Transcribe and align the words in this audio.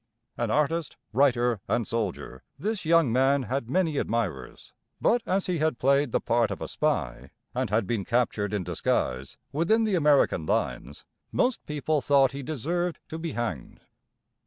An 0.35 0.49
artist, 0.49 0.97
writer, 1.13 1.61
and 1.67 1.87
soldier, 1.87 2.41
this 2.57 2.85
young 2.85 3.13
man 3.13 3.43
had 3.43 3.69
many 3.69 3.97
admirers; 3.99 4.73
but 4.99 5.21
as 5.27 5.45
he 5.45 5.59
had 5.59 5.77
played 5.77 6.11
the 6.11 6.19
part 6.19 6.49
of 6.49 6.59
a 6.59 6.67
spy, 6.67 7.29
and 7.53 7.69
had 7.69 7.85
been 7.85 8.03
captured 8.03 8.51
in 8.51 8.63
disguise 8.63 9.37
within 9.51 9.83
the 9.83 9.93
American 9.93 10.47
lines, 10.47 11.05
most 11.31 11.63
people 11.67 12.01
thought 12.01 12.31
he 12.31 12.41
deserved 12.41 12.99
to 13.09 13.19
be 13.19 13.33
hanged. 13.33 13.79